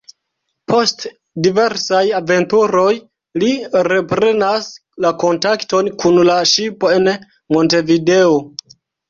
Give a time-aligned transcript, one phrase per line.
[0.71, 1.03] Post
[1.47, 2.93] diversaj aventuroj,
[3.43, 3.51] li
[3.89, 4.71] reprenas
[5.07, 7.13] la kontakton kun la ŝipo en
[7.59, 8.35] Montevideo.